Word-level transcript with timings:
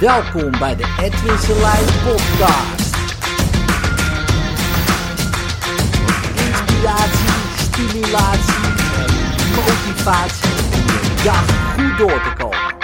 Welkom 0.00 0.50
bij 0.50 0.76
de 0.76 0.96
Edwin 1.00 1.38
Selijn 1.38 1.84
podcast. 1.84 2.94
Inspiratie, 6.36 7.28
stimulatie 7.56 8.64
en 8.96 9.10
motivatie 9.54 10.50
dag 11.24 11.74
goed 11.74 11.98
door 11.98 12.22
te 12.22 12.32
komen. 12.38 12.76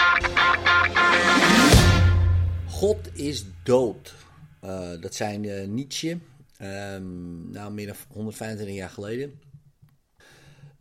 God 2.69 3.19
is 3.19 3.45
dood. 3.63 4.15
Uh, 4.65 5.01
dat 5.01 5.15
zijn 5.15 5.45
uh, 5.45 5.67
Nietzsche, 5.67 6.19
um, 6.63 7.51
nou 7.51 7.73
meer 7.73 7.87
dan 7.87 7.97
125 8.13 8.77
jaar 8.77 8.91
geleden. 8.91 9.41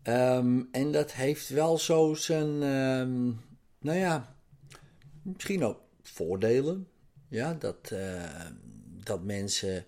Um, 0.03 0.67
en 0.71 0.91
dat 0.91 1.13
heeft 1.13 1.49
wel 1.49 1.77
zo 1.77 2.13
zijn, 2.13 2.63
um, 2.63 3.41
nou 3.79 3.97
ja, 3.97 4.35
misschien 5.21 5.63
ook 5.63 5.83
voordelen. 6.09 6.87
Ja, 7.27 7.53
dat, 7.53 7.89
uh, 7.93 8.23
dat 9.03 9.23
mensen 9.23 9.85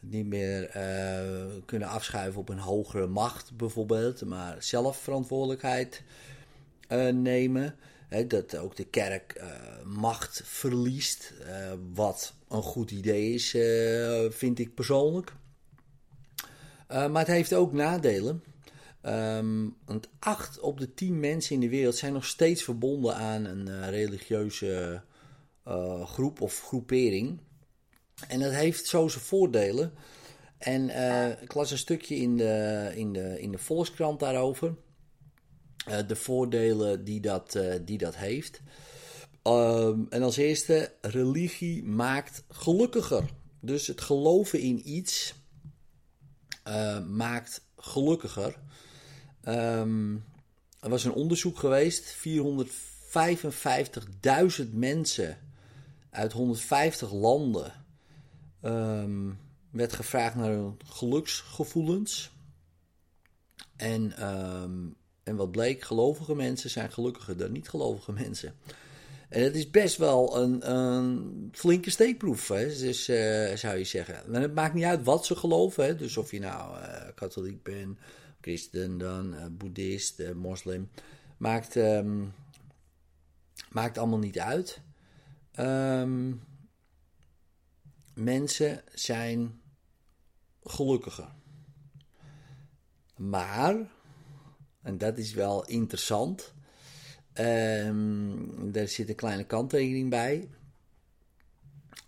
niet 0.00 0.26
meer 0.26 0.76
uh, 0.76 1.52
kunnen 1.64 1.88
afschuiven 1.88 2.40
op 2.40 2.48
een 2.48 2.58
hogere 2.58 3.06
macht 3.06 3.56
bijvoorbeeld, 3.56 4.24
maar 4.24 4.56
zelf 4.62 4.96
verantwoordelijkheid 4.96 6.02
uh, 6.88 7.08
nemen. 7.08 7.76
Dat 8.28 8.56
ook 8.56 8.76
de 8.76 8.84
kerk 8.84 9.44
macht 9.84 10.42
verliest, 10.44 11.32
wat 11.94 12.34
een 12.48 12.62
goed 12.62 12.90
idee 12.90 13.32
is, 13.32 13.56
vind 14.36 14.58
ik 14.58 14.74
persoonlijk. 14.74 15.32
maar 16.88 17.18
het 17.18 17.26
heeft 17.26 17.54
ook 17.54 17.72
nadelen. 17.72 18.42
Um, 19.02 19.76
want 19.84 20.08
acht 20.18 20.60
op 20.60 20.78
de 20.78 20.94
tien 20.94 21.20
mensen 21.20 21.54
in 21.54 21.60
de 21.60 21.68
wereld 21.68 21.96
zijn 21.96 22.12
nog 22.12 22.24
steeds 22.24 22.62
verbonden 22.62 23.16
aan 23.16 23.44
een 23.44 23.90
religieuze 23.90 25.02
uh, 25.68 26.06
groep 26.06 26.40
of 26.40 26.60
groepering. 26.60 27.40
En 28.28 28.40
dat 28.40 28.52
heeft 28.52 28.86
zo 28.86 29.08
zijn 29.08 29.24
voordelen. 29.24 29.92
En 30.58 30.88
uh, 30.88 31.42
ik 31.42 31.54
las 31.54 31.70
een 31.70 31.78
stukje 31.78 32.16
in 32.16 32.36
de, 32.36 32.92
in 32.94 33.12
de, 33.12 33.40
in 33.40 33.52
de 33.52 33.58
Volkskrant 33.58 34.20
daarover. 34.20 34.74
Uh, 35.88 35.98
de 36.06 36.16
voordelen 36.16 37.04
die 37.04 37.20
dat, 37.20 37.58
die 37.84 37.98
dat 37.98 38.16
heeft. 38.16 38.60
Um, 39.42 40.06
en 40.10 40.22
als 40.22 40.36
eerste, 40.36 40.92
religie 41.00 41.84
maakt 41.84 42.44
gelukkiger. 42.48 43.24
Dus 43.60 43.86
het 43.86 44.00
geloven 44.00 44.60
in 44.60 44.90
iets 44.90 45.34
maakt 47.08 47.66
gelukkiger. 47.76 48.58
Um, 49.48 50.24
er 50.80 50.90
was 50.90 51.04
een 51.04 51.12
onderzoek 51.12 51.58
geweest, 51.58 52.16
455.000 52.16 52.22
mensen 54.72 55.38
uit 56.14 56.32
150 56.32 57.12
landen 57.12 57.72
um, 58.62 59.38
werd 59.70 59.92
gevraagd 59.92 60.34
naar 60.34 60.50
hun 60.50 60.76
geluksgevoelens. 60.86 62.30
En, 63.76 64.32
um, 64.34 64.96
en 65.22 65.36
wat 65.36 65.50
bleek, 65.50 65.82
gelovige 65.82 66.34
mensen 66.34 66.70
zijn 66.70 66.92
gelukkiger 66.92 67.36
dan 67.36 67.52
niet-gelovige 67.52 68.12
mensen. 68.22 68.54
En 69.28 69.42
het 69.42 69.56
is 69.56 69.70
best 69.70 69.96
wel 69.96 70.36
een, 70.36 70.70
een 70.70 71.48
flinke 71.52 71.90
steekproef, 71.90 72.48
hè? 72.48 72.66
Dus, 72.66 73.08
uh, 73.08 73.54
zou 73.54 73.76
je 73.76 73.84
zeggen. 73.84 74.34
En 74.34 74.42
het 74.42 74.54
maakt 74.54 74.74
niet 74.74 74.84
uit 74.84 75.04
wat 75.04 75.26
ze 75.26 75.36
geloven. 75.36 75.84
Hè? 75.84 75.96
Dus 75.96 76.16
of 76.16 76.30
je 76.30 76.40
nou 76.40 76.78
uh, 76.78 77.02
katholiek 77.14 77.62
bent, 77.62 77.98
christen 78.40 78.98
dan, 78.98 79.34
uh, 79.34 79.46
boeddhist, 79.50 80.22
moslim. 80.34 80.90
Maakt, 81.36 81.76
um, 81.76 82.32
maakt 83.70 83.98
allemaal 83.98 84.18
niet 84.18 84.38
uit. 84.38 84.80
Um, 85.60 86.42
mensen 88.14 88.82
zijn 88.92 89.60
gelukkiger. 90.62 91.28
Maar, 93.16 93.90
en 94.82 94.98
dat 94.98 95.18
is 95.18 95.32
wel 95.32 95.64
interessant, 95.64 96.54
um, 97.34 98.72
daar 98.72 98.88
zit 98.88 99.08
een 99.08 99.14
kleine 99.14 99.44
kanttekening 99.44 100.10
bij. 100.10 100.48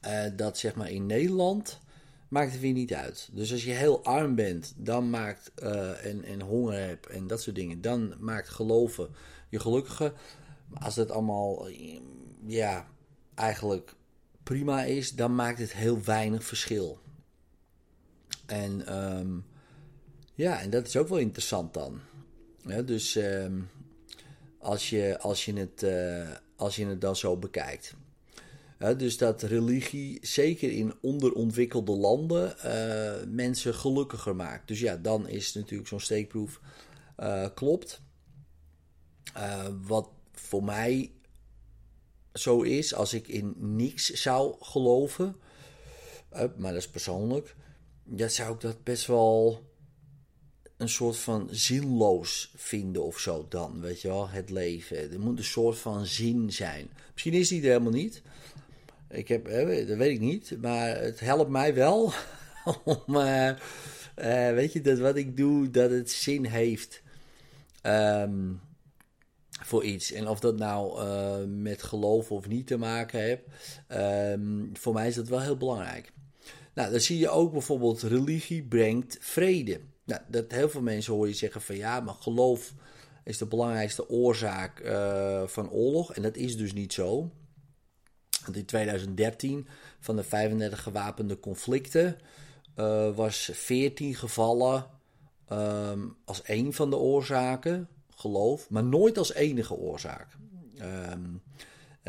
Uh, 0.06 0.24
dat 0.36 0.58
zeg 0.58 0.74
maar 0.74 0.90
in 0.90 1.06
Nederland 1.06 1.80
maakt 2.28 2.52
het 2.52 2.60
weer 2.60 2.72
niet 2.72 2.94
uit. 2.94 3.28
Dus 3.32 3.52
als 3.52 3.64
je 3.64 3.72
heel 3.72 4.04
arm 4.04 4.34
bent, 4.34 4.74
dan 4.76 5.10
maakt 5.10 5.52
uh, 5.62 6.04
en, 6.04 6.24
en 6.24 6.40
honger 6.40 6.78
hebt 6.78 7.06
en 7.06 7.26
dat 7.26 7.42
soort 7.42 7.56
dingen, 7.56 7.80
dan 7.80 8.14
maakt 8.18 8.48
geloven 8.48 9.14
je 9.48 9.60
gelukkiger. 9.60 10.12
Maar 10.68 10.82
als 10.82 10.96
het 10.96 11.10
allemaal 11.10 11.68
ja, 12.46 12.86
eigenlijk 13.36 13.94
prima 14.42 14.82
is, 14.82 15.12
dan 15.12 15.34
maakt 15.34 15.58
het 15.58 15.72
heel 15.72 16.02
weinig 16.02 16.44
verschil. 16.44 16.98
En 18.46 18.96
um, 19.18 19.44
ja, 20.34 20.60
en 20.60 20.70
dat 20.70 20.86
is 20.86 20.96
ook 20.96 21.08
wel 21.08 21.18
interessant 21.18 21.74
dan. 21.74 22.00
Dus 22.84 23.16
um, 23.16 23.68
als, 24.58 24.90
je, 24.90 25.18
als, 25.18 25.44
je 25.44 25.52
het, 25.52 25.82
uh, 25.82 26.30
als 26.56 26.76
je 26.76 26.86
het 26.86 27.00
dan 27.00 27.16
zo 27.16 27.36
bekijkt. 27.36 27.94
Dus 28.96 29.18
dat 29.18 29.42
religie 29.42 30.18
zeker 30.22 30.72
in 30.72 30.94
onderontwikkelde 31.00 31.92
landen 31.92 32.54
uh, 32.64 33.34
mensen 33.34 33.74
gelukkiger 33.74 34.36
maakt. 34.36 34.68
Dus 34.68 34.80
ja, 34.80 34.96
dan 34.96 35.28
is 35.28 35.54
natuurlijk 35.54 35.88
zo'n 35.88 36.00
steekproef 36.00 36.60
uh, 37.18 37.46
klopt. 37.54 38.00
wat 39.86 40.08
voor 40.32 40.64
mij 40.64 41.10
zo 42.38 42.62
is, 42.62 42.94
als 42.94 43.14
ik 43.14 43.28
in 43.28 43.54
niks 43.56 44.10
zou 44.10 44.54
geloven, 44.60 45.36
uh, 46.32 46.40
maar 46.56 46.72
dat 46.72 46.82
is 46.82 46.88
persoonlijk, 46.88 47.54
ja, 48.16 48.28
zou 48.28 48.54
ik 48.54 48.60
dat 48.60 48.84
best 48.84 49.06
wel 49.06 49.64
een 50.76 50.88
soort 50.88 51.16
van 51.16 51.48
zinloos 51.50 52.52
vinden 52.54 53.04
of 53.04 53.18
zo 53.18 53.46
dan, 53.48 53.80
weet 53.80 54.00
je 54.00 54.08
wel, 54.08 54.28
het 54.28 54.50
leven. 54.50 55.12
Er 55.12 55.20
moet 55.20 55.38
een 55.38 55.44
soort 55.44 55.78
van 55.78 56.06
zin 56.06 56.52
zijn. 56.52 56.88
Misschien 57.12 57.32
is 57.32 57.48
die 57.48 57.60
er 57.60 57.66
helemaal 57.66 57.92
niet. 57.92 58.22
Ik 59.08 59.28
heb, 59.28 59.44
dat 59.88 59.96
weet 59.96 60.12
ik 60.12 60.20
niet, 60.20 60.56
maar 60.60 61.00
het 61.00 61.20
helpt 61.20 61.50
mij 61.50 61.74
wel 61.74 62.12
om, 62.84 63.16
uh, 63.16 63.50
weet 64.50 64.72
je, 64.72 64.80
dat 64.80 64.98
wat 64.98 65.16
ik 65.16 65.36
doe, 65.36 65.70
dat 65.70 65.90
het 65.90 66.10
zin 66.10 66.44
heeft. 66.44 67.02
Um, 67.82 68.60
voor 69.62 69.84
iets. 69.84 70.12
En 70.12 70.28
of 70.28 70.40
dat 70.40 70.58
nou 70.58 71.02
uh, 71.02 71.36
met 71.46 71.82
geloof 71.82 72.30
of 72.30 72.48
niet 72.48 72.66
te 72.66 72.76
maken 72.76 73.20
heeft, 73.20 73.42
um, 74.32 74.70
voor 74.72 74.94
mij 74.94 75.08
is 75.08 75.14
dat 75.14 75.28
wel 75.28 75.40
heel 75.40 75.56
belangrijk. 75.56 76.12
Nou, 76.74 76.90
dan 76.90 77.00
zie 77.00 77.18
je 77.18 77.28
ook 77.28 77.52
bijvoorbeeld 77.52 78.02
religie 78.02 78.62
brengt 78.62 79.16
vrede. 79.20 79.80
Nou, 80.04 80.20
dat 80.28 80.52
heel 80.52 80.68
veel 80.68 80.82
mensen 80.82 81.12
hoor 81.12 81.28
je 81.28 81.34
zeggen 81.34 81.60
van 81.60 81.76
ja, 81.76 82.00
maar 82.00 82.14
geloof 82.14 82.74
is 83.24 83.38
de 83.38 83.46
belangrijkste 83.46 84.08
oorzaak 84.08 84.80
uh, 84.80 85.46
van 85.46 85.70
oorlog. 85.70 86.12
En 86.12 86.22
dat 86.22 86.36
is 86.36 86.56
dus 86.56 86.72
niet 86.72 86.92
zo. 86.92 87.30
Want 88.44 88.56
in 88.56 88.64
2013 88.64 89.68
van 90.00 90.16
de 90.16 90.22
35 90.22 90.82
gewapende 90.82 91.40
conflicten 91.40 92.18
uh, 92.76 93.14
was 93.14 93.50
14 93.52 94.14
gevallen 94.14 94.86
um, 95.52 96.16
als 96.24 96.40
een 96.44 96.72
van 96.72 96.90
de 96.90 96.96
oorzaken 96.96 97.88
geloof, 98.16 98.70
maar 98.70 98.84
nooit 98.84 99.18
als 99.18 99.32
enige 99.32 99.74
oorzaak. 99.74 100.36
Um, 100.82 101.42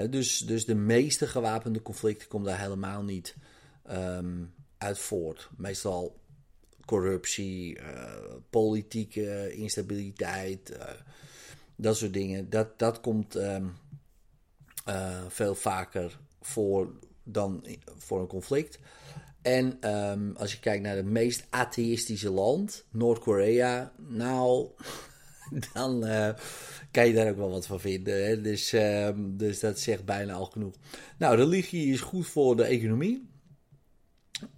dus, 0.10 0.40
dus 0.40 0.66
de 0.66 0.76
meeste 0.76 1.28
gewapende 1.28 1.82
conflicten 1.82 2.28
komen 2.28 2.48
daar 2.48 2.60
helemaal 2.60 3.04
niet 3.04 3.36
um, 3.92 4.54
uit 4.78 5.00
voort. 5.00 5.50
Meestal 5.58 6.20
corruptie, 6.86 7.80
uh, 7.80 8.14
politieke 8.50 9.54
instabiliteit, 9.54 10.72
uh, 10.72 10.84
dat 11.76 11.98
soort 11.98 12.14
dingen. 12.14 12.50
Dat, 12.50 12.80
dat 12.80 13.02
komt 13.02 13.36
um, 13.36 13.74
uh, 14.88 15.26
veel 15.28 15.56
vaker 15.56 16.20
voor 16.42 16.92
dan 17.24 17.66
voor 17.98 18.20
een 18.22 18.28
conflict. 18.28 18.80
En 19.42 19.80
als 20.36 20.52
je 20.52 20.60
kijkt 20.60 20.84
naar 20.84 20.96
het 20.96 21.06
meest 21.06 21.46
atheïstische 21.50 22.30
land, 22.30 22.86
Noord-Korea, 22.92 23.92
nou, 24.08 24.70
dan 25.74 26.06
uh, 26.06 26.30
kan 26.92 27.08
je 27.08 27.14
daar 27.14 27.30
ook 27.30 27.38
wel 27.38 27.50
wat 27.50 27.66
van 27.66 27.80
vinden. 27.80 28.44
Dus, 28.44 28.74
uh, 28.74 29.10
dus 29.18 29.60
dat 29.60 29.80
zegt 29.80 30.06
bijna 30.06 30.34
al 30.34 30.46
genoeg. 30.46 30.74
Nou, 31.18 31.36
religie 31.36 31.94
is 31.94 32.02
goed 32.02 32.28
voor 32.28 32.56
de 32.56 32.64
economie. 32.64 33.30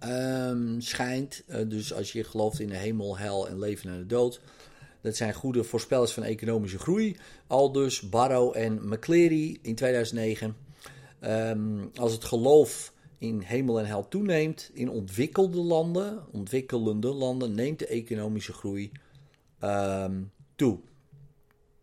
Um, 0.04 0.80
schijnt, 0.80 1.42
uh, 1.48 1.56
dus 1.68 1.92
als 1.92 2.12
je 2.12 2.24
gelooft 2.24 2.60
in 2.60 2.68
de 2.68 2.76
hemel, 2.76 3.18
hel 3.18 3.48
en 3.48 3.58
leven 3.58 3.90
na 3.90 3.96
de 3.96 4.06
dood. 4.06 4.40
Dat 5.00 5.16
zijn 5.16 5.34
goede 5.34 5.64
voorspellers 5.64 6.12
van 6.12 6.22
economische 6.22 6.78
groei. 6.78 7.16
Aldus, 7.46 8.08
Barrow 8.08 8.56
en 8.56 8.88
McCleary 8.88 9.58
in 9.62 9.74
2009. 9.74 10.46
Um, 10.48 10.56
ehm, 11.20 11.86
als 11.94 12.12
het 12.12 12.24
geloof 12.24 12.92
in 13.18 13.40
hemel 13.40 13.78
en 13.78 13.86
hel 13.86 14.08
toeneemt 14.08 14.70
in 14.72 14.90
ontwikkelde 14.90 15.60
landen, 15.60 16.24
ontwikkelende 16.32 17.08
landen, 17.08 17.54
neemt 17.54 17.78
de 17.78 17.86
economische 17.86 18.52
groei 18.52 18.92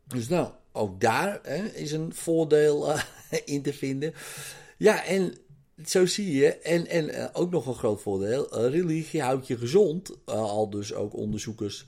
Dus 0.07 0.27
nou, 0.27 0.51
ook 0.71 1.01
daar 1.01 1.39
hè, 1.43 1.65
is 1.65 1.91
een 1.91 2.13
voordeel 2.13 2.89
uh, 2.89 3.01
in 3.45 3.61
te 3.61 3.73
vinden. 3.73 4.13
Ja, 4.77 5.05
en 5.05 5.33
zo 5.85 6.05
zie 6.05 6.31
je, 6.31 6.57
en, 6.57 6.87
en 6.87 7.09
uh, 7.09 7.25
ook 7.33 7.51
nog 7.51 7.65
een 7.65 7.75
groot 7.75 8.01
voordeel, 8.01 8.65
uh, 8.65 8.71
religie 8.71 9.21
houdt 9.21 9.47
je 9.47 9.57
gezond. 9.57 10.25
Al 10.25 10.69
dus 10.69 10.93
ook 10.93 11.13
onderzoekers, 11.13 11.85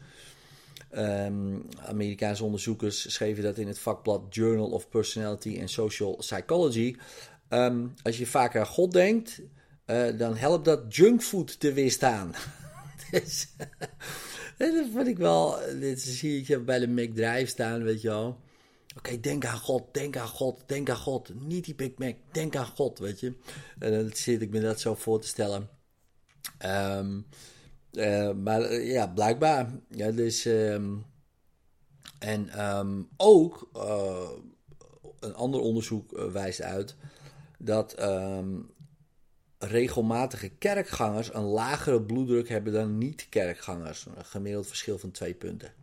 um, 0.96 1.66
Amerikaanse 1.78 2.44
onderzoekers 2.44 3.14
schreven 3.14 3.44
dat 3.44 3.58
in 3.58 3.68
het 3.68 3.80
vakblad 3.80 4.22
Journal 4.30 4.70
of 4.70 4.90
Personality 4.90 5.58
and 5.60 5.70
Social 5.70 6.16
Psychology. 6.16 6.96
Um, 7.50 7.94
als 8.04 8.18
je 8.18 8.26
vaker 8.26 8.60
aan 8.60 8.66
God 8.66 8.92
denkt, 8.92 9.42
dan 10.18 10.36
helpt 10.36 10.66
dat 10.66 10.96
junkfood 10.96 11.60
te 11.60 11.74
weerstaan. 11.74 12.34
dus, 13.12 13.48
dat 14.68 14.86
vond 14.94 15.08
ik 15.08 15.18
wel, 15.18 15.58
dit 15.80 16.02
zie 16.02 16.44
je 16.48 16.60
bij 16.60 16.80
de 16.80 16.88
McDrive 16.88 17.46
staan, 17.46 17.84
weet 17.84 18.02
je 18.02 18.08
wel. 18.08 18.40
Oké, 18.98 19.20
denk 19.20 19.46
aan 19.46 19.58
God, 19.58 19.94
denk 19.94 20.18
aan 20.18 20.28
God, 20.28 20.64
denk 20.66 20.90
aan 20.90 20.96
God. 20.96 21.32
Niet 21.42 21.66
die 21.66 21.76
Big 21.76 21.98
Mac, 21.98 22.16
denk 22.32 22.56
aan 22.56 22.66
God, 22.66 23.00
weet 23.00 23.20
je. 23.20 23.34
En 23.80 23.92
dan 23.92 24.10
zit 24.14 24.42
ik 24.42 24.50
me 24.50 24.60
dat 24.60 24.80
zo 24.80 24.96
voor 24.96 25.22
te 25.22 25.28
stellen. 25.28 25.70
Um, 26.66 27.26
uh, 27.92 28.32
maar 28.34 28.72
uh, 28.72 28.92
ja, 28.92 29.08
blijkbaar. 29.08 29.70
Ja, 29.90 30.12
dus, 30.12 30.46
um, 30.46 31.06
en 32.20 32.66
um, 32.78 33.10
ook 33.18 33.70
uh, 33.76 34.30
een 35.20 35.36
ander 35.36 35.60
onderzoek 35.60 36.30
wijst 36.32 36.62
uit 36.62 36.96
dat 37.58 37.96
regelmatige 39.60 40.50
kerkgangers 40.50 41.34
een 41.34 41.44
lagere 41.44 42.02
bloeddruk 42.02 42.50
hebben 42.50 42.74
dan 42.74 42.98
niet-kerkgangers. 42.98 44.06
Een 44.06 44.26
gemiddeld 44.26 44.68
verschil 44.68 44.98
van 44.98 45.12
twee 45.12 45.34
punten. 45.34 45.74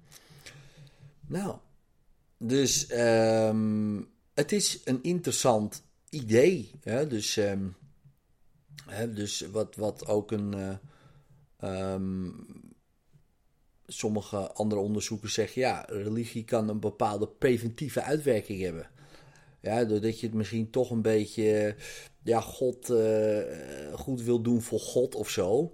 Nou, 1.27 1.57
dus 2.39 2.91
um, 2.93 4.09
het 4.35 4.53
is 4.53 4.81
een 4.85 5.03
interessant 5.03 5.83
idee. 6.11 6.71
Hè? 6.83 7.07
Dus, 7.07 7.37
um, 7.37 7.77
hè, 8.87 9.13
dus 9.13 9.41
wat, 9.41 9.77
wat 9.77 10.07
ook 10.07 10.33
een. 10.33 10.79
Uh, 11.61 11.93
um, 11.93 12.47
sommige 13.87 14.53
andere 14.53 14.81
onderzoekers 14.81 15.35
zeggen: 15.35 15.63
ja, 15.63 15.85
religie 15.89 16.45
kan 16.45 16.69
een 16.69 16.81
bepaalde 16.81 17.29
preventieve 17.29 18.03
uitwerking 18.03 18.61
hebben. 18.61 18.91
Ja, 19.61 19.85
doordat 19.85 20.21
je 20.21 20.27
het 20.27 20.35
misschien 20.35 20.71
toch 20.71 20.91
een 20.91 21.03
beetje. 21.03 21.77
Ja, 22.23 22.41
God 22.41 22.91
uh, 22.91 23.43
goed 23.95 24.23
wil 24.23 24.41
doen 24.41 24.63
voor 24.63 24.81
God 24.81 25.15
of 25.15 25.31
zo. 25.31 25.73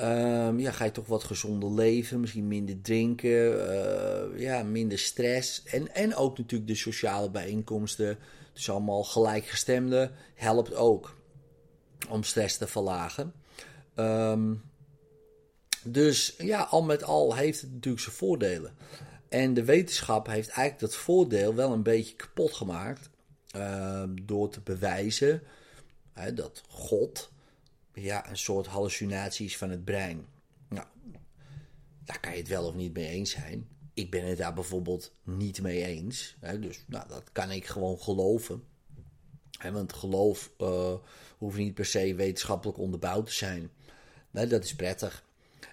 Um, 0.00 0.58
ja, 0.58 0.70
ga 0.70 0.84
je 0.84 0.90
toch 0.90 1.06
wat 1.06 1.24
gezonder 1.24 1.72
leven, 1.72 2.20
misschien 2.20 2.48
minder 2.48 2.80
drinken, 2.80 3.30
uh, 3.30 4.40
ja, 4.40 4.62
minder 4.62 4.98
stress. 4.98 5.62
En, 5.62 5.94
en 5.94 6.14
ook 6.14 6.38
natuurlijk 6.38 6.70
de 6.70 6.76
sociale 6.76 7.30
bijeenkomsten, 7.30 8.18
dus 8.52 8.70
allemaal 8.70 9.04
gelijkgestemden, 9.04 10.10
helpt 10.34 10.74
ook 10.74 11.16
om 12.08 12.22
stress 12.22 12.56
te 12.56 12.66
verlagen. 12.66 13.32
Um, 13.96 14.62
dus 15.84 16.34
ja, 16.38 16.62
al 16.62 16.82
met 16.82 17.02
al 17.02 17.34
heeft 17.36 17.60
het 17.60 17.72
natuurlijk 17.72 18.02
zijn 18.02 18.16
voordelen. 18.16 18.72
En 19.28 19.54
de 19.54 19.64
wetenschap 19.64 20.26
heeft 20.26 20.48
eigenlijk 20.48 20.78
dat 20.78 20.94
voordeel 20.94 21.54
wel 21.54 21.72
een 21.72 21.82
beetje 21.82 22.16
kapot 22.16 22.52
gemaakt 22.52 23.10
uh, 23.56 24.04
door 24.22 24.48
te 24.48 24.60
bewijzen 24.60 25.42
hè, 26.12 26.34
dat 26.34 26.62
God 26.68 27.30
ja, 27.94 28.30
een 28.30 28.38
soort 28.38 28.66
hallucinaties 28.66 29.56
van 29.56 29.70
het 29.70 29.84
brein. 29.84 30.26
Nou, 30.68 30.86
daar 32.04 32.20
kan 32.20 32.32
je 32.32 32.38
het 32.38 32.48
wel 32.48 32.66
of 32.66 32.74
niet 32.74 32.94
mee 32.94 33.08
eens 33.08 33.30
zijn. 33.30 33.68
Ik 33.94 34.10
ben 34.10 34.24
het 34.24 34.38
daar 34.38 34.54
bijvoorbeeld 34.54 35.12
niet 35.22 35.62
mee 35.62 35.84
eens. 35.84 36.36
Hè, 36.40 36.58
dus 36.58 36.84
nou, 36.86 37.08
dat 37.08 37.24
kan 37.32 37.50
ik 37.50 37.66
gewoon 37.66 37.98
geloven. 37.98 38.62
Hè, 39.58 39.72
want 39.72 39.92
geloof 39.92 40.52
uh, 40.58 40.94
hoeft 41.38 41.56
niet 41.56 41.74
per 41.74 41.84
se 41.84 42.14
wetenschappelijk 42.14 42.78
onderbouwd 42.78 43.26
te 43.26 43.32
zijn. 43.32 43.70
Dat 44.30 44.64
is 44.64 44.74
prettig. 44.74 45.24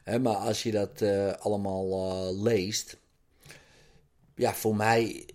Maar 0.05 0.35
als 0.35 0.63
je 0.63 0.71
dat 0.71 1.01
uh, 1.01 1.31
allemaal 1.31 1.87
uh, 1.91 2.41
leest, 2.41 2.97
ja, 4.35 4.53
voor 4.53 4.75
mij 4.75 5.25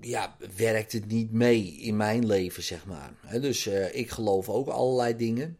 ja, 0.00 0.36
werkt 0.56 0.92
het 0.92 1.06
niet 1.06 1.32
mee 1.32 1.62
in 1.64 1.96
mijn 1.96 2.26
leven, 2.26 2.62
zeg 2.62 2.86
maar. 2.86 3.12
dus 3.40 3.66
ik 3.92 4.10
geloof 4.10 4.48
ook 4.48 4.68
allerlei 4.68 5.16
dingen. 5.16 5.58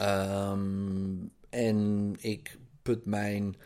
Um, 0.00 1.32
en 1.48 2.14
ik 2.20 2.58
put 2.82 3.06
mijn 3.06 3.56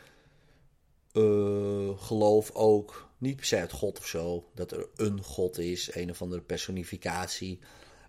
uh, 1.12 1.98
geloof 1.98 2.50
ook 2.50 3.08
niet 3.18 3.36
per 3.36 3.44
se 3.44 3.56
uit 3.56 3.72
God 3.72 3.98
of 3.98 4.06
zo. 4.06 4.50
Dat 4.54 4.72
er 4.72 4.88
een 4.96 5.22
God 5.22 5.58
is, 5.58 5.94
een 5.94 6.10
of 6.10 6.22
andere 6.22 6.42
personificatie. 6.42 7.58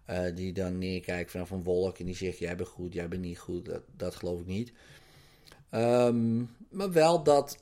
Uh, 0.10 0.36
die 0.36 0.54
dan 0.54 0.78
neerkijkt 0.78 1.32
vanaf 1.32 1.52
een 1.52 1.64
wolk 1.64 2.00
en 2.00 2.06
die 2.06 2.16
zegt: 2.16 2.38
Jij 2.38 2.56
bent 2.56 2.70
goed, 2.70 2.94
jij 2.94 3.08
bent 3.08 3.22
niet 3.22 3.40
goed. 3.40 3.66
Dat, 3.66 3.84
dat 3.96 4.16
geloof 4.16 4.40
ik 4.40 4.46
niet. 4.46 4.74
Um, 5.72 6.56
maar 6.70 6.92
wel 6.92 7.24
dat, 7.24 7.58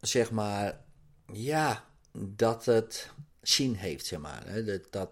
zeg 0.00 0.30
maar, 0.30 0.84
ja, 1.32 1.84
dat 2.12 2.64
het 2.64 3.10
zin 3.42 3.74
heeft, 3.74 4.06
zeg 4.06 4.18
maar. 4.18 4.42
Hè? 4.46 4.64
Dat, 4.64 4.80
dat, 4.90 5.10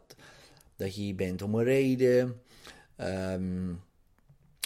dat 0.76 0.94
je 0.94 1.00
hier 1.00 1.14
bent 1.14 1.43
om 1.43 1.55
een 1.55 1.64
reden. 1.64 2.41
Um, 2.97 3.81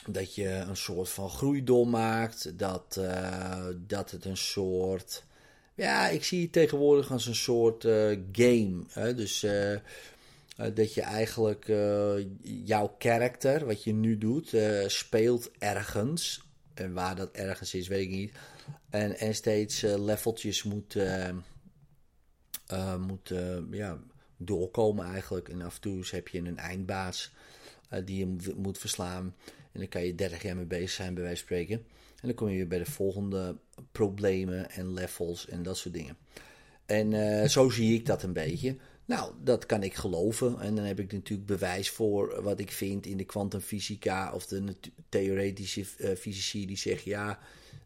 dat 0.06 0.34
je 0.34 0.48
een 0.48 0.76
soort 0.76 1.08
van 1.08 1.30
groei 1.30 1.64
doormaakt. 1.64 2.58
Dat, 2.58 2.96
uh, 2.98 3.66
dat 3.86 4.10
het 4.10 4.24
een 4.24 4.36
soort. 4.36 5.24
Ja, 5.74 6.08
ik 6.08 6.24
zie 6.24 6.42
het 6.42 6.52
tegenwoordig 6.52 7.12
als 7.12 7.26
een 7.26 7.34
soort 7.34 7.84
uh, 7.84 8.18
game. 8.32 8.82
Hè? 8.88 9.14
Dus 9.14 9.42
uh, 9.42 9.78
dat 10.74 10.94
je 10.94 11.02
eigenlijk 11.02 11.72
jouw 12.42 12.94
karakter, 12.98 13.66
wat 13.66 13.84
je 13.84 13.92
nu 13.92 14.18
doet, 14.18 14.56
speelt 14.86 15.50
ergens. 15.58 16.42
En 16.74 16.92
waar 16.92 17.16
dat 17.16 17.30
ergens 17.32 17.74
is, 17.74 17.88
weet 17.88 18.02
ik 18.02 18.10
niet. 18.10 18.32
En, 18.90 19.16
en 19.18 19.34
steeds 19.34 19.80
leveltjes 19.80 20.62
moet, 20.62 20.96
moet 23.06 23.32
ja, 23.70 23.98
doorkomen 24.36 25.04
eigenlijk. 25.04 25.48
En 25.48 25.62
af 25.62 25.74
en 25.74 25.80
toe 25.80 26.04
heb 26.10 26.28
je 26.28 26.38
een 26.38 26.58
eindbaas 26.58 27.32
die 28.04 28.18
je 28.18 28.52
moet 28.56 28.78
verslaan. 28.78 29.34
En 29.72 29.80
dan 29.80 29.88
kan 29.88 30.04
je 30.04 30.14
30 30.14 30.42
jaar 30.42 30.56
mee 30.56 30.64
bezig 30.64 30.90
zijn, 30.90 31.14
bij 31.14 31.22
wijze 31.22 31.44
van 31.44 31.46
spreken. 31.46 31.76
En 32.24 32.30
dan 32.30 32.34
kom 32.34 32.48
je 32.48 32.56
weer 32.56 32.68
bij 32.68 32.78
de 32.78 32.90
volgende 32.90 33.56
problemen 33.92 34.70
en 34.70 34.92
levels 34.92 35.48
en 35.48 35.62
dat 35.62 35.76
soort 35.76 35.94
dingen. 35.94 36.16
En 36.86 37.12
uh, 37.12 37.44
zo 37.48 37.70
zie 37.70 37.94
ik 37.94 38.06
dat 38.06 38.22
een 38.22 38.32
beetje. 38.32 38.76
Nou, 39.04 39.32
dat 39.42 39.66
kan 39.66 39.82
ik 39.82 39.94
geloven. 39.94 40.60
En 40.60 40.74
dan 40.74 40.84
heb 40.84 41.00
ik 41.00 41.12
natuurlijk 41.12 41.48
bewijs 41.48 41.90
voor 41.90 42.42
wat 42.42 42.60
ik 42.60 42.70
vind 42.70 43.06
in 43.06 43.16
de 43.16 43.24
kwantumfysica 43.24 44.32
of 44.32 44.46
de 44.46 44.76
theoretische 45.08 45.84
uh, 45.98 46.16
fysici 46.16 46.66
die 46.66 46.76
zeggen 46.76 47.10
ja, 47.10 47.38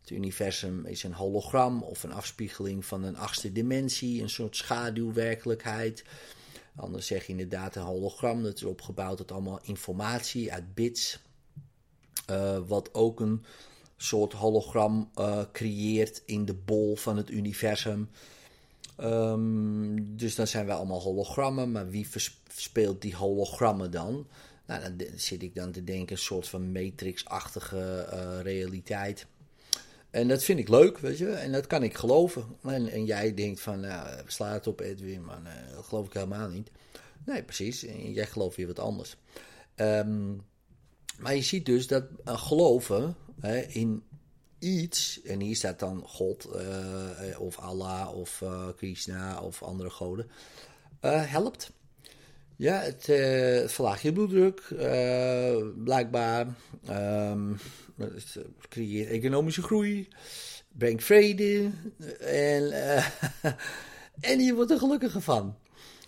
het 0.09 0.17
universum 0.17 0.87
is 0.87 1.03
een 1.03 1.12
hologram 1.12 1.83
of 1.83 2.03
een 2.03 2.12
afspiegeling 2.12 2.85
van 2.87 3.03
een 3.03 3.17
achtste 3.17 3.53
dimensie, 3.53 4.23
een 4.23 4.31
soort 4.31 4.57
schaduwwerkelijkheid. 4.57 6.05
Anders 6.77 7.07
zeg 7.07 7.25
je 7.25 7.33
inderdaad 7.33 7.77
een 7.77 7.83
hologram, 7.83 8.43
dat 8.43 8.57
is 8.57 8.65
opgebouwd 8.65 9.19
uit 9.19 9.33
allemaal 9.33 9.61
informatie, 9.62 10.53
uit 10.53 10.75
bits. 10.75 11.19
Uh, 12.31 12.59
wat 12.67 12.95
ook 12.95 13.21
een 13.21 13.45
soort 13.97 14.33
hologram 14.33 15.11
uh, 15.19 15.43
creëert 15.53 16.23
in 16.25 16.45
de 16.45 16.55
bol 16.55 16.97
van 16.97 17.17
het 17.17 17.31
universum. 17.31 18.09
Um, 19.00 20.17
dus 20.17 20.35
dan 20.35 20.47
zijn 20.47 20.67
we 20.67 20.73
allemaal 20.73 21.00
hologrammen, 21.00 21.73
maar 21.73 21.91
wie 21.91 22.09
verspeelt 22.09 23.03
die 23.03 23.17
hologrammen 23.17 23.91
dan? 23.91 24.27
Nou, 24.67 24.97
dan 24.97 25.07
zit 25.17 25.43
ik 25.43 25.55
dan 25.55 25.73
te 25.73 25.85
denken, 25.85 26.12
een 26.12 26.23
soort 26.23 26.49
van 26.49 26.73
matrix-achtige 26.73 28.09
uh, 28.12 28.41
realiteit. 28.43 29.27
En 30.11 30.29
dat 30.29 30.45
vind 30.45 30.59
ik 30.59 30.69
leuk, 30.69 30.99
weet 30.99 31.19
je, 31.19 31.31
en 31.31 31.53
dat 31.53 31.67
kan 31.67 31.83
ik 31.83 31.95
geloven. 31.95 32.45
En, 32.62 33.05
jij 33.05 33.35
denkt 33.35 33.61
van, 33.61 33.81
nou, 33.81 34.21
sla 34.27 34.53
het 34.53 34.67
op 34.67 34.81
Edwin, 34.81 35.25
maar 35.25 35.41
dat 35.75 35.85
geloof 35.85 36.07
ik 36.07 36.12
helemaal 36.12 36.49
niet. 36.49 36.71
Nee, 37.27 37.43
precies, 37.43 37.85
en 37.85 38.12
jij 38.12 38.27
gelooft 38.27 38.57
weer 38.57 38.67
wat 38.67 38.79
anders. 38.79 39.17
Um, 39.77 40.43
maar 41.19 41.35
je 41.35 41.43
ziet 41.43 41.67
dus 41.67 41.87
dat 41.87 42.05
uh, 42.25 42.38
geloven 42.38 43.17
hè, 43.41 43.61
in 43.61 44.03
iets, 44.59 45.23
en 45.23 45.41
hier 45.41 45.57
staat 45.57 45.79
dan 45.79 46.03
God 46.07 46.49
uh, 46.55 47.41
of 47.41 47.59
Allah 47.59 48.17
of 48.17 48.45
Krishna 48.77 49.41
of 49.43 49.62
andere 49.62 49.91
goden, 49.91 50.31
helpt. 51.07 51.71
Ja, 52.59 52.81
het, 52.81 53.07
het 53.07 53.73
verlaagt 53.73 54.03
je 54.03 54.12
bloeddruk, 54.12 54.62
blijkbaar. 55.85 56.47
Um, 56.91 57.59
het 57.97 58.38
creëert 58.69 59.09
economische 59.09 59.62
groei, 59.62 60.09
brengt 60.73 61.05
vrede 61.05 61.71
en, 62.21 62.73
en 64.31 64.41
je 64.41 64.55
wordt 64.55 64.71
er 64.71 64.79
gelukkiger 64.79 65.21
van. 65.21 65.57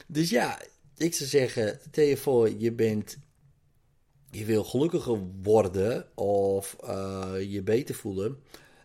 Dus 0.07 0.30
ja, 0.30 0.61
ik 0.97 1.14
zou 1.14 1.28
zeggen, 1.28 1.78
stel 1.90 2.04
je 2.04 2.16
voor, 2.16 2.50
je 2.59 2.73
bent 2.73 3.19
je 4.30 4.45
wil 4.45 4.64
gelukkiger 4.64 5.19
worden 5.42 6.07
of 6.14 6.76
uh, 6.85 7.35
je 7.49 7.62
beter 7.62 7.95
voelen, 7.95 8.38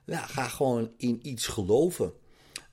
ja, 0.06 0.26
ga 0.26 0.48
gewoon 0.48 0.92
in 0.98 1.20
iets 1.22 1.48
geloven. 1.48 2.14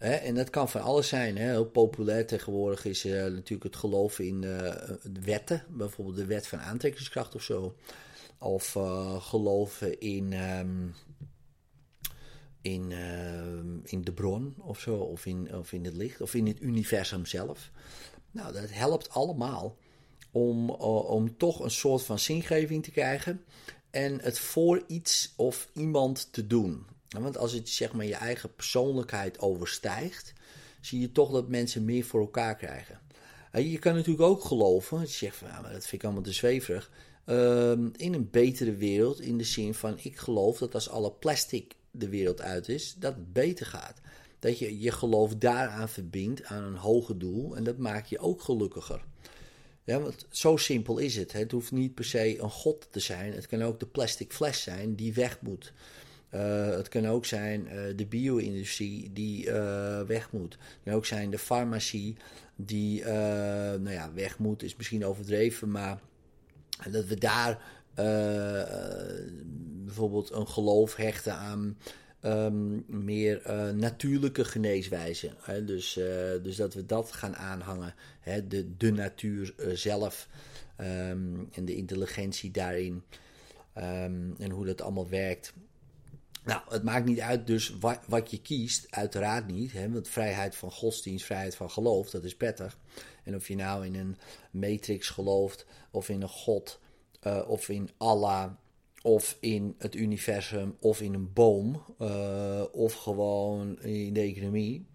Hè? 0.02 0.14
En 0.14 0.34
dat 0.34 0.50
kan 0.50 0.68
van 0.68 0.80
alles 0.80 1.08
zijn. 1.08 1.36
Hè? 1.36 1.48
Heel 1.48 1.64
populair 1.64 2.26
tegenwoordig 2.26 2.84
is 2.84 3.04
uh, 3.04 3.12
natuurlijk 3.12 3.62
het 3.62 3.76
geloof 3.76 4.18
in 4.18 4.42
uh, 4.42 4.74
wetten. 5.24 5.64
Bijvoorbeeld 5.68 6.16
de 6.16 6.26
wet 6.26 6.46
van 6.46 6.60
aantrekkingskracht 6.60 7.34
of 7.34 7.42
zo. 7.42 7.76
Of 8.38 8.74
uh, 8.74 9.22
geloven 9.22 10.00
in, 10.00 10.32
um, 10.32 10.94
in, 12.60 12.92
in 13.84 14.02
de 14.02 14.12
bron 14.12 14.54
of 14.58 14.80
zo. 14.80 14.96
Of 14.96 15.26
in, 15.26 15.54
of 15.54 15.72
in 15.72 15.84
het 15.84 15.94
licht. 15.94 16.20
Of 16.20 16.34
in 16.34 16.46
het 16.46 16.60
universum 16.60 17.26
zelf. 17.26 17.70
Nou, 18.30 18.52
dat 18.52 18.70
helpt 18.70 19.10
allemaal 19.10 19.76
om, 20.30 20.70
om 20.70 21.36
toch 21.36 21.60
een 21.60 21.70
soort 21.70 22.02
van 22.02 22.18
zingeving 22.18 22.82
te 22.84 22.90
krijgen. 22.90 23.44
En 23.90 24.20
het 24.20 24.38
voor 24.38 24.82
iets 24.86 25.32
of 25.36 25.68
iemand 25.72 26.32
te 26.32 26.46
doen. 26.46 26.86
Want 27.20 27.38
als 27.38 27.52
het 27.52 27.68
zeg 27.68 27.92
maar 27.92 28.06
je 28.06 28.14
eigen 28.14 28.54
persoonlijkheid 28.54 29.38
overstijgt, 29.38 30.32
zie 30.80 31.00
je 31.00 31.12
toch 31.12 31.32
dat 31.32 31.48
mensen 31.48 31.84
meer 31.84 32.04
voor 32.04 32.20
elkaar 32.20 32.56
krijgen. 32.56 33.00
Je 33.52 33.78
kan 33.78 33.94
natuurlijk 33.94 34.28
ook 34.28 34.44
geloven, 34.44 35.00
je 35.00 35.06
zegt 35.06 35.42
maar 35.42 35.62
dat 35.62 35.86
vind 35.86 35.92
ik 35.92 36.04
allemaal 36.04 36.22
te 36.22 36.32
zweverig, 36.32 36.90
ehm, 37.24 37.88
in 37.96 38.14
een 38.14 38.30
betere 38.30 38.76
wereld 38.76 39.20
in 39.20 39.38
de 39.38 39.44
zin 39.44 39.74
van 39.74 39.98
ik 40.02 40.16
geloof 40.16 40.58
dat 40.58 40.74
als 40.74 40.88
alle 40.88 41.12
plastic 41.12 41.74
de 41.90 42.08
wereld 42.08 42.40
uit 42.40 42.68
is, 42.68 42.94
dat 42.98 43.14
het 43.14 43.32
beter 43.32 43.66
gaat. 43.66 44.00
Dat 44.38 44.58
je 44.58 44.80
je 44.80 44.90
geloof 44.90 45.36
daaraan 45.36 45.88
verbindt, 45.88 46.44
aan 46.44 46.62
een 46.62 46.76
hoger 46.76 47.18
doel 47.18 47.56
en 47.56 47.64
dat 47.64 47.78
maakt 47.78 48.08
je 48.08 48.18
ook 48.18 48.42
gelukkiger. 48.42 49.04
Ja, 49.84 50.00
want 50.00 50.26
zo 50.30 50.56
simpel 50.56 50.98
is 50.98 51.16
het. 51.16 51.32
Het 51.32 51.50
hoeft 51.50 51.72
niet 51.72 51.94
per 51.94 52.04
se 52.04 52.40
een 52.40 52.50
god 52.50 52.86
te 52.90 53.00
zijn. 53.00 53.32
Het 53.32 53.46
kan 53.46 53.62
ook 53.62 53.80
de 53.80 53.86
plastic 53.86 54.32
fles 54.32 54.62
zijn 54.62 54.94
die 54.94 55.14
weg 55.14 55.40
moet. 55.40 55.72
Uh, 56.34 56.66
het 56.66 56.88
kan 56.88 57.06
ook 57.06 57.24
zijn 57.24 57.66
uh, 57.66 57.96
de 57.96 58.06
bio-industrie 58.06 59.12
die 59.12 59.46
uh, 59.46 60.00
weg 60.00 60.32
moet. 60.32 60.52
Het 60.52 60.78
kan 60.84 60.94
ook 60.94 61.06
zijn 61.06 61.30
de 61.30 61.38
farmacie 61.38 62.16
die 62.56 63.04
nou 63.04 63.90
ja, 63.90 64.12
weg 64.12 64.38
moet, 64.38 64.62
is 64.62 64.76
misschien 64.76 65.04
overdreven, 65.04 65.70
maar 65.70 66.00
dat 66.90 67.04
we 67.04 67.18
daar 67.18 67.62
bijvoorbeeld 69.84 70.30
een 70.30 70.48
geloof 70.48 70.96
hechten 70.96 71.34
aan 71.34 71.78
um, 72.22 72.84
meer 72.86 73.42
natuurlijke 73.74 74.44
geneeswijzen. 74.44 75.34
Hè? 75.40 75.64
Dus, 75.64 75.92
dus 76.42 76.56
dat 76.56 76.74
we 76.74 76.86
dat 76.86 77.12
gaan 77.12 77.36
aanhangen, 77.36 77.94
hè? 78.20 78.46
De, 78.46 78.76
de 78.76 78.92
natuur 78.92 79.54
zelf 79.72 80.28
um, 80.80 81.48
en 81.52 81.64
de 81.64 81.76
intelligentie 81.76 82.50
daarin 82.50 83.02
um, 83.76 84.34
en 84.38 84.50
hoe 84.50 84.66
dat 84.66 84.82
allemaal 84.82 85.08
werkt. 85.08 85.52
Nou, 86.44 86.60
het 86.68 86.82
maakt 86.82 87.04
niet 87.04 87.20
uit 87.20 87.46
dus 87.46 87.76
wat, 87.80 87.98
wat 88.06 88.30
je 88.30 88.40
kiest, 88.40 88.86
uiteraard 88.90 89.46
niet. 89.46 89.72
Hè, 89.72 89.90
want 89.90 90.08
vrijheid 90.08 90.56
van 90.56 90.72
godsdienst, 90.72 91.24
vrijheid 91.24 91.54
van 91.54 91.70
geloof, 91.70 92.10
dat 92.10 92.24
is 92.24 92.36
prettig. 92.36 92.78
En 93.24 93.34
of 93.34 93.48
je 93.48 93.54
nou 93.54 93.86
in 93.86 93.94
een 93.94 94.16
matrix 94.50 95.08
gelooft, 95.08 95.66
of 95.90 96.08
in 96.08 96.22
een 96.22 96.28
god, 96.28 96.80
uh, 97.26 97.42
of 97.48 97.68
in 97.68 97.90
Allah, 97.96 98.50
of 99.02 99.36
in 99.40 99.74
het 99.78 99.94
universum, 99.94 100.76
of 100.80 101.00
in 101.00 101.14
een 101.14 101.32
boom, 101.32 101.84
uh, 102.00 102.62
of 102.72 102.94
gewoon 102.94 103.82
in 103.82 104.12
de 104.12 104.20
economie. 104.20 104.86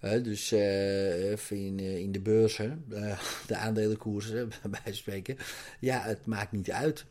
Uh, 0.00 0.22
dus 0.22 0.52
in, 0.52 1.78
in 1.78 2.12
de 2.12 2.20
beurzen, 2.20 2.84
de 3.46 3.56
aandelenkoersen, 3.56 4.50
bij 4.84 4.92
spreken. 4.92 5.36
Ja, 5.80 6.02
het 6.02 6.26
maakt 6.26 6.52
niet 6.52 6.70
uit. 6.70 7.04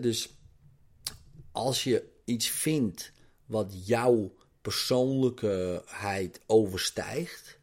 dus 0.00 0.34
als 1.52 1.84
je 1.84 2.08
iets 2.30 2.48
vindt 2.48 3.12
wat 3.46 3.86
jouw 3.86 4.34
persoonlijkheid 4.60 6.40
overstijgt. 6.46 7.58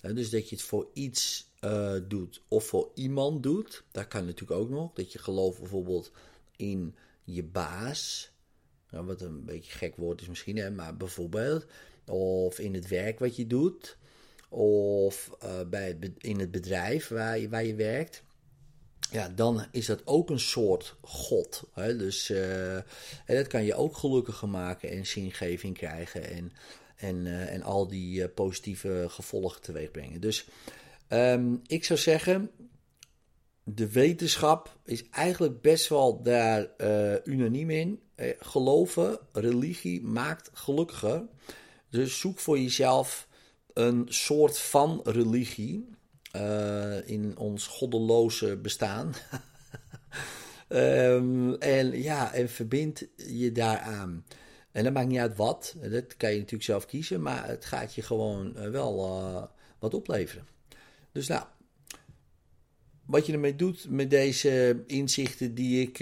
dus 0.00 0.30
dat 0.30 0.48
je 0.48 0.56
het 0.56 0.64
voor 0.64 0.88
iets 0.92 1.50
uh, 1.60 1.94
doet 2.08 2.42
of 2.48 2.66
voor 2.66 2.90
iemand 2.94 3.42
doet. 3.42 3.84
Dat 3.90 4.08
kan 4.08 4.24
natuurlijk 4.24 4.60
ook 4.60 4.70
nog. 4.70 4.92
Dat 4.92 5.12
je 5.12 5.18
gelooft 5.18 5.58
bijvoorbeeld 5.58 6.12
in 6.56 6.94
je 7.24 7.42
baas. 7.42 8.30
Nou, 8.90 9.06
wat 9.06 9.20
een 9.20 9.44
beetje 9.44 9.72
gek 9.72 9.96
woord 9.96 10.20
is 10.20 10.28
misschien, 10.28 10.56
hè, 10.56 10.70
maar 10.70 10.96
bijvoorbeeld. 10.96 11.66
Of 12.06 12.58
in 12.58 12.74
het 12.74 12.88
werk 12.88 13.18
wat 13.18 13.36
je 13.36 13.46
doet. 13.46 13.96
Of 14.48 15.30
uh, 15.44 15.60
bij 15.68 15.98
in 16.18 16.40
het 16.40 16.50
bedrijf 16.50 17.08
waar 17.08 17.38
je, 17.38 17.48
waar 17.48 17.64
je 17.64 17.74
werkt 17.74 18.22
ja, 19.10 19.28
dan 19.28 19.64
is 19.70 19.86
dat 19.86 20.06
ook 20.06 20.30
een 20.30 20.40
soort 20.40 20.96
God. 21.00 21.62
Hè? 21.72 21.96
Dus 21.96 22.30
uh, 22.30 22.74
en 22.74 22.84
dat 23.24 23.46
kan 23.46 23.64
je 23.64 23.74
ook 23.74 23.96
gelukkiger 23.96 24.48
maken 24.48 24.90
en 24.90 25.06
zingeving 25.06 25.76
krijgen 25.76 26.30
en, 26.30 26.52
en, 26.96 27.16
uh, 27.16 27.52
en 27.52 27.62
al 27.62 27.88
die 27.88 28.20
uh, 28.20 28.26
positieve 28.34 29.06
gevolgen 29.08 29.62
teweeg 29.62 29.90
brengen. 29.90 30.20
Dus 30.20 30.48
um, 31.08 31.60
ik 31.66 31.84
zou 31.84 31.98
zeggen, 31.98 32.50
de 33.64 33.90
wetenschap 33.90 34.76
is 34.84 35.08
eigenlijk 35.10 35.60
best 35.60 35.88
wel 35.88 36.22
daar 36.22 36.68
unaniem 37.24 37.70
in. 37.70 38.00
geloven, 38.38 39.18
religie 39.32 40.02
maakt 40.02 40.50
gelukkiger. 40.52 41.22
Dus 41.90 42.20
zoek 42.20 42.38
voor 42.38 42.58
jezelf 42.58 43.28
een 43.72 44.06
soort 44.08 44.58
van 44.58 45.00
religie 45.04 45.88
uh, 46.36 47.08
in 47.08 47.36
ons 47.36 47.66
goddeloze 47.66 48.56
bestaan. 48.56 49.14
um, 50.68 51.54
en 51.78 52.02
ja, 52.02 52.32
en 52.32 52.48
verbind 52.48 53.06
je 53.16 53.52
daaraan. 53.52 54.24
En 54.72 54.84
dat 54.84 54.92
maakt 54.92 55.08
niet 55.08 55.18
uit 55.18 55.36
wat, 55.36 55.74
dat 55.90 56.16
kan 56.16 56.30
je 56.30 56.36
natuurlijk 56.36 56.62
zelf 56.62 56.86
kiezen, 56.86 57.22
maar 57.22 57.48
het 57.48 57.64
gaat 57.64 57.94
je 57.94 58.02
gewoon 58.02 58.52
uh, 58.56 58.70
wel 58.70 59.06
uh, 59.06 59.42
wat 59.78 59.94
opleveren. 59.94 60.46
Dus 61.12 61.28
nou, 61.28 61.44
wat 63.06 63.26
je 63.26 63.32
ermee 63.32 63.56
doet 63.56 63.90
met 63.90 64.10
deze 64.10 64.82
inzichten 64.86 65.54
die 65.54 65.88
ik 65.88 65.98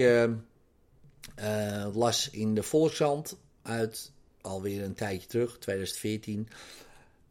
las 1.93 2.31
in 2.31 2.55
de 2.55 2.63
Volkshand 2.63 3.37
uit 3.63 4.13
alweer 4.41 4.83
een 4.83 4.95
tijdje 4.95 5.29
terug, 5.29 5.59
2014 5.59 6.49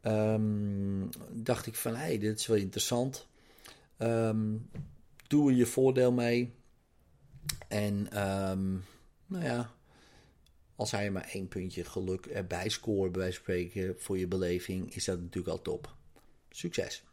um, 0.08 1.10
dacht 1.32 1.66
ik 1.66 1.76
van, 1.76 1.96
hé, 1.96 2.06
hey, 2.06 2.18
dit 2.18 2.40
is 2.40 2.48
wel 2.48 2.58
interessant. 2.58 3.28
Um, 4.00 4.70
doe 5.28 5.52
er 5.52 5.58
je 5.58 5.66
voordeel 5.66 6.12
mee. 6.12 6.54
En 7.68 7.96
um, 8.28 8.84
nou 9.26 9.44
ja, 9.44 9.74
als 10.76 10.92
hij 10.92 11.12
maar 11.12 11.30
één 11.32 11.48
puntje 11.48 11.84
geluk 11.84 12.26
erbij 12.26 12.70
scoren, 12.70 13.12
bij 13.12 13.32
spreken, 13.32 13.96
voor 13.98 14.18
je 14.18 14.28
beleving, 14.28 14.96
is 14.96 15.06
dat 15.06 15.20
natuurlijk 15.20 15.58
al 15.58 15.62
top. 15.62 15.96
Succes! 16.50 17.04